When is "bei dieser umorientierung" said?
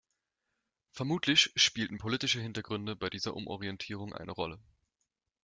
2.95-4.15